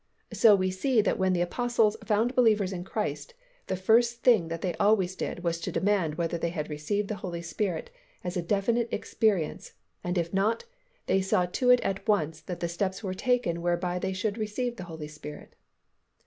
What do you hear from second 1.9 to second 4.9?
found believers in Christ, the first thing that they